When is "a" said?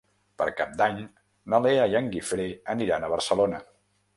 3.07-3.11